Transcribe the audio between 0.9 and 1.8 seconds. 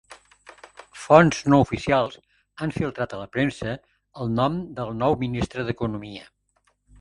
Fonts no